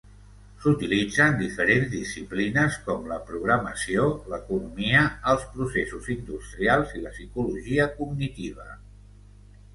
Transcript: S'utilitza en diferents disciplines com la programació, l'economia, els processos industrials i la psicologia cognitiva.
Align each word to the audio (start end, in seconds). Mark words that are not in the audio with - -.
S'utilitza 0.61 1.25
en 1.33 1.35
diferents 1.41 1.91
disciplines 1.91 2.77
com 2.87 3.05
la 3.11 3.19
programació, 3.27 4.07
l'economia, 4.33 5.05
els 5.35 5.47
processos 5.59 6.11
industrials 6.17 6.97
i 7.01 7.05
la 7.07 7.15
psicologia 7.19 7.89
cognitiva. 8.03 8.69